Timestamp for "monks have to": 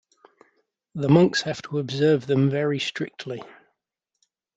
1.09-1.77